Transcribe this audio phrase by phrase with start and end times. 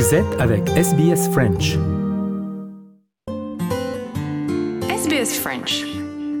[0.00, 1.76] Vous êtes avec SBS French.
[4.88, 5.84] SBS French.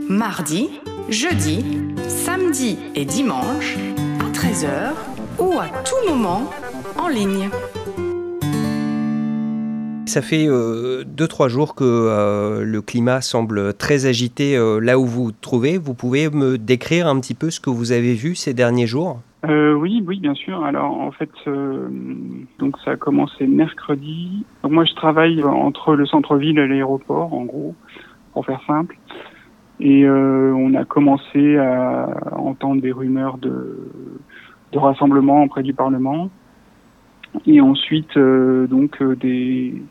[0.08, 0.70] Mardi,
[1.10, 1.62] jeudi,
[2.08, 3.76] samedi et dimanche
[4.20, 4.94] à 13h
[5.40, 6.50] ou à tout moment
[6.98, 7.50] en ligne.
[10.06, 15.04] Ça fait 2-3 euh, jours que euh, le climat semble très agité euh, là où
[15.04, 15.76] vous vous trouvez.
[15.76, 19.20] Vous pouvez me décrire un petit peu ce que vous avez vu ces derniers jours?
[19.48, 20.64] Oui, oui, bien sûr.
[20.64, 21.30] Alors en fait,
[22.58, 24.44] donc ça a commencé mercredi.
[24.68, 27.74] Moi, je travaille entre le centre-ville et l'aéroport, en gros,
[28.32, 28.98] pour faire simple.
[29.80, 33.90] Et on a commencé à entendre des rumeurs de,
[34.72, 36.28] de rassemblement auprès du Parlement.
[37.46, 39.82] Et ensuite, donc, des,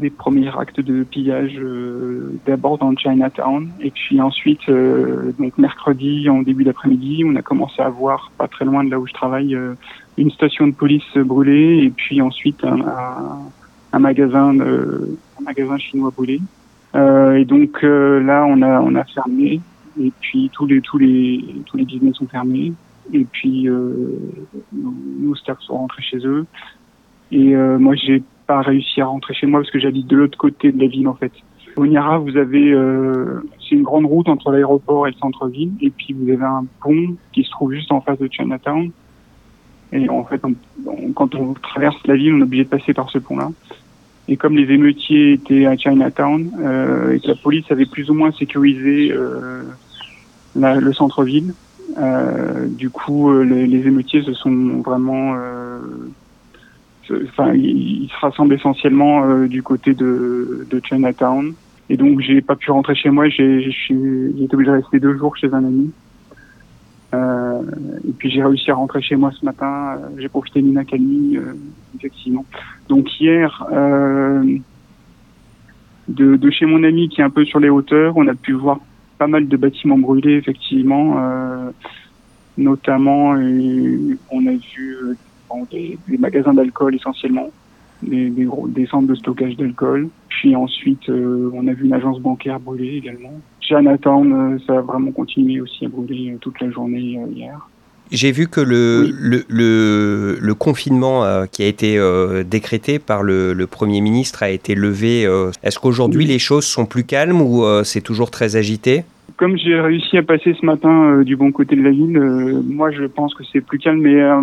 [0.00, 6.28] des premiers actes de pillage euh, d'abord dans Chinatown et puis ensuite euh, donc mercredi
[6.28, 9.12] en début d'après-midi on a commencé à voir pas très loin de là où je
[9.12, 9.74] travaille euh,
[10.18, 16.40] une station de police brûlée et puis ensuite un, magasin un magasin chinois brûlé.
[16.94, 19.60] Et donc là on a on a fermé
[19.98, 22.72] et puis tous les tous les tous les business sont fermés
[23.12, 26.44] et puis nos, nos sont rentrés chez eux.
[27.32, 30.72] Et moi j'ai pas réussi à rentrer chez moi parce que j'habite de l'autre côté
[30.72, 31.30] de la ville en fait.
[31.76, 36.14] Au vous avez euh, c'est une grande route entre l'aéroport et le centre-ville, et puis
[36.14, 38.90] vous avez un pont qui se trouve juste en face de Chinatown.
[39.92, 40.42] Et en fait,
[41.14, 43.50] quand on traverse la ville, on est obligé de passer par ce pont-là.
[44.26, 48.14] Et comme les émeutiers étaient à Chinatown euh, et que la police avait plus ou
[48.14, 49.62] moins sécurisé euh,
[50.56, 51.54] le centre-ville,
[52.68, 55.36] du coup, les, émeutiers se sont vraiment
[57.54, 61.54] ils se rassemblent essentiellement euh, du côté de, Chinatown.
[61.88, 63.28] Et donc, j'ai pas pu rentrer chez moi.
[63.28, 65.90] J'ai été obligé de rester deux jours chez un ami.
[67.12, 67.62] Euh,
[68.08, 69.96] et puis j'ai réussi à rentrer chez moi ce matin.
[69.96, 71.36] Euh, j'ai profité d'une accalmie,
[71.96, 72.44] effectivement.
[72.88, 73.66] Donc hier,
[76.08, 78.78] de, chez mon ami qui est un peu sur les hauteurs, on a pu voir
[79.18, 81.20] pas mal de bâtiments brûlés, effectivement.
[82.56, 85.16] Notamment, on a vu
[85.70, 87.50] des, magasins d'alcool essentiellement,
[88.02, 90.08] des, gros, des centres de stockage d'alcool.
[90.28, 93.40] Puis ensuite, euh, on a vu une agence bancaire brûler également.
[93.60, 97.68] Chinatown, euh, ça a vraiment continué aussi à brûler euh, toute la journée hier.
[98.10, 99.08] J'ai vu que le,
[99.48, 101.96] le, le, confinement qui a été
[102.44, 105.22] décrété par le, Premier ministre a été levé.
[105.62, 109.04] Est-ce qu'aujourd'hui les choses sont plus calmes ou c'est toujours très agité?
[109.40, 112.60] Comme j'ai réussi à passer ce matin euh, du bon côté de la ville, euh,
[112.62, 114.38] moi je pense que c'est plus calme, mais euh,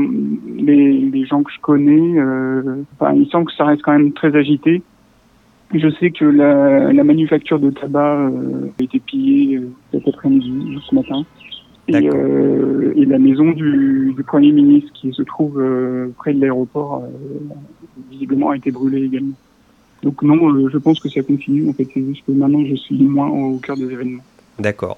[0.56, 2.20] les, les, gens que je connais,
[3.00, 4.82] enfin, il semble que ça reste quand même très agité.
[5.72, 8.32] Je sais que la, la manufacture de tabac
[8.80, 11.24] a été pillée cet après-midi, ce matin.
[11.90, 15.64] Et, et, la maison du, du, Premier ministre qui se trouve
[16.18, 17.04] près de l'aéroport,
[18.10, 19.36] visiblement a été brûlée également.
[20.02, 21.70] Donc non, je pense que ça continue.
[21.70, 24.24] En fait, c'est juste que maintenant je suis moins au cœur des événements.
[24.60, 24.98] D'accord.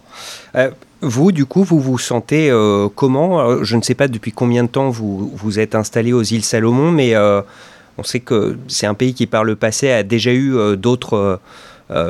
[0.55, 0.71] Euh,
[1.01, 4.63] vous, du coup, vous vous sentez euh, comment euh, Je ne sais pas depuis combien
[4.63, 7.15] de temps vous vous êtes installé aux îles Salomon, mais
[7.97, 11.39] on sait que c'est un pays qui, par le passé, a déjà eu d'autres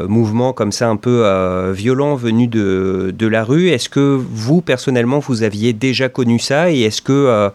[0.08, 1.26] mouvements comme ça un peu
[1.72, 3.70] violents venus de, de la rue.
[3.70, 7.50] Est-ce que vous, personnellement, vous aviez déjà connu ça et est-ce que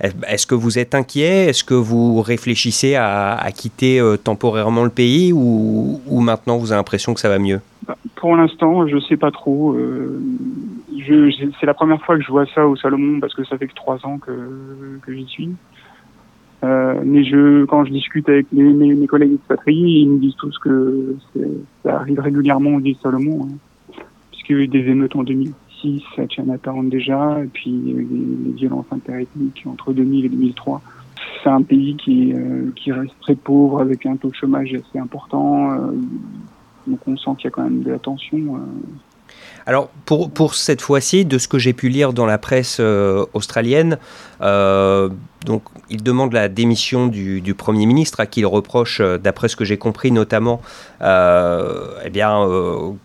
[0.00, 1.46] est-ce que vous êtes inquiet?
[1.46, 7.14] Est-ce que vous réfléchissez à, à quitter temporairement le pays ou maintenant vous avez l'impression
[7.14, 7.60] que ça va mieux?
[8.22, 9.72] Pour l'instant, je sais pas trop.
[9.72, 10.22] Euh,
[11.58, 13.74] c'est la première fois que je vois ça au Salomon parce que ça fait que
[13.74, 15.50] trois ans que, que j'y suis.
[16.62, 17.24] Euh, mais
[17.66, 21.16] quand je discute avec mes, mes, collègues expatriés, ils me disent tous que
[21.82, 23.98] ça arrive régulièrement au îles Salomon, hein,
[24.30, 27.92] puisqu'il y a eu des émeutes en 2006 à Chinatown déjà, et puis il y
[27.92, 30.80] a eu des, violences interethniques entre 2000 et 2003.
[31.42, 35.00] C'est un pays qui, euh, qui reste très pauvre avec un taux de chômage assez
[35.00, 35.72] important.
[36.86, 38.56] Donc on sent qu'il y a quand même de la tension.
[38.56, 38.58] Euh.
[39.66, 43.24] Alors pour, pour cette fois-ci, de ce que j'ai pu lire dans la presse euh,
[43.32, 43.98] australienne,
[44.42, 49.56] donc il demande la démission du, du Premier ministre, à qui il reproche, d'après ce
[49.56, 50.60] que j'ai compris, notamment
[51.00, 52.48] eh bien,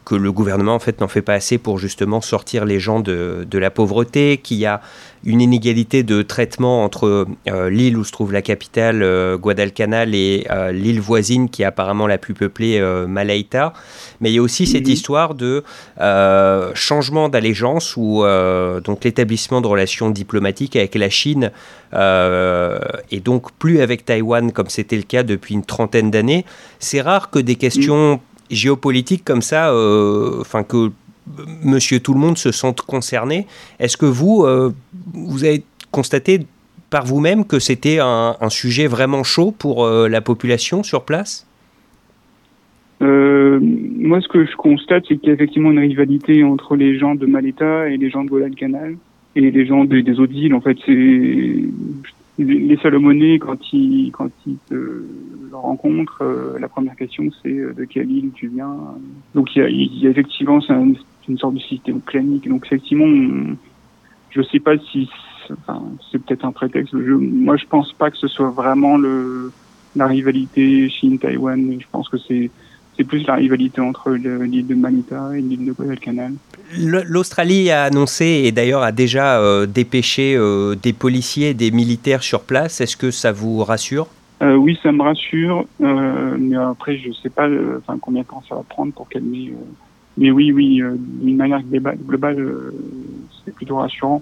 [0.05, 3.45] que le gouvernement en fait, n'en fait pas assez pour justement sortir les gens de,
[3.49, 4.81] de la pauvreté, qu'il y a
[5.23, 10.47] une inégalité de traitement entre euh, l'île où se trouve la capitale, euh, Guadalcanal, et
[10.49, 13.73] euh, l'île voisine qui est apparemment la plus peuplée, Malaita.
[14.21, 14.93] Mais il y a aussi cette mhm.
[14.93, 15.63] histoire de
[16.73, 18.23] changement d'allégeance où
[18.83, 21.26] donc l'établissement de relations diplomatiques avec la Chine
[21.93, 26.45] et donc plus avec Taïwan comme c'était le cas depuis une trentaine d'années.
[26.79, 28.19] C'est rare que des questions
[28.49, 29.73] géopolitiques comme ça,
[30.39, 30.91] enfin que
[31.63, 33.47] monsieur tout le monde se sente concerné.
[33.79, 34.73] Est-ce que vous, euh,
[35.13, 36.41] vous avez constaté
[36.89, 41.45] par vous-même que c'était un, sujet vraiment chaud pour euh, la population sur place?
[43.01, 46.97] Euh, Moi, ce que je constate, c'est qu'il y a effectivement une rivalité entre les
[46.97, 48.95] gens de Maleta et les gens de Guadalcanal
[49.37, 50.55] et les gens des, autres îles.
[50.55, 51.63] En fait, c'est
[52.39, 55.03] les Salomonais quand ils quand ils se
[55.51, 56.23] rencontrent,
[56.59, 58.75] la première question c'est de quelle île tu viens.
[59.35, 60.59] Donc il y a, y a effectivement
[61.27, 62.47] une sorte de système clanique.
[62.47, 63.07] Donc effectivement,
[64.31, 65.09] je sais pas si
[66.11, 66.93] c'est peut-être un prétexte.
[66.93, 69.51] moi, je pense pas que ce soit vraiment le,
[69.95, 71.77] la rivalité Chine-Taïwan.
[71.79, 72.49] Je pense que c'est
[72.97, 76.33] c'est plus la rivalité entre l'île de Manita et l'île de Guadalcanal.
[76.75, 82.23] L'Australie a annoncé et d'ailleurs a déjà euh, dépêché euh, des policiers et des militaires
[82.23, 82.81] sur place.
[82.81, 84.07] Est-ce que ça vous rassure?
[84.41, 85.65] Euh, Oui, ça me rassure.
[85.79, 87.47] mais après, je ne sais pas
[87.77, 89.53] enfin, combien de temps ça va prendre pour calmer.
[90.17, 91.61] mais oui, oui, d'une manière
[92.05, 92.37] globale,
[93.45, 94.21] c'est plutôt rassurant.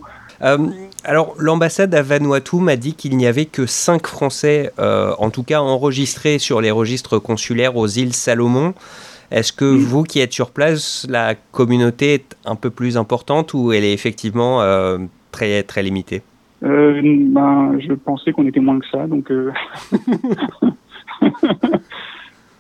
[1.04, 5.62] Alors, l'ambassade à Vanuatu m'a dit qu'il n'y avait que 5 Français, en tout cas
[5.62, 8.74] enregistrés sur les registres consulaires aux îles Salomon.
[9.32, 13.72] Est-ce que vous qui êtes sur place, la communauté est un peu plus importante ou
[13.72, 14.98] elle est effectivement euh,
[15.32, 16.22] très, très limitée?
[16.62, 19.30] Ben, Je pensais qu'on était moins que ça, donc...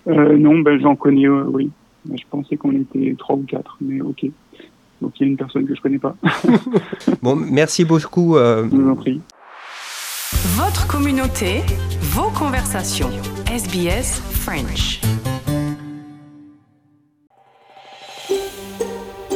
[0.05, 1.71] non, ben, j'en connais, oui.
[2.13, 4.25] Je pensais qu'on était 3 ou 4, mais ok.
[5.01, 6.15] Donc il y a une personne que je connais pas.
[7.21, 8.37] bon, merci beaucoup.
[8.37, 8.67] Euh...
[8.71, 9.21] Je vous en prie.
[10.57, 11.61] Votre communauté,
[12.01, 13.09] vos conversations.
[13.47, 15.01] SBS French.